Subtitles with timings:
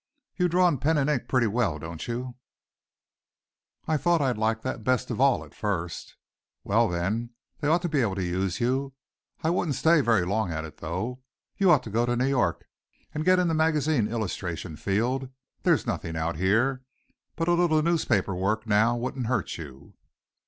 [0.35, 2.33] "You draw in pen and ink pretty well, don't you?"
[3.87, 6.15] "I thought I liked that best of all at first."
[6.63, 8.93] "Well, then, they ought to be able to use you.
[9.43, 11.21] I wouldn't stay very long at it though.
[11.55, 12.65] You ought to go to New York
[13.13, 15.29] to get in the magazine illustration field
[15.61, 16.81] there's nothing out here.
[17.35, 19.93] But a little newspaper work now wouldn't hurt you."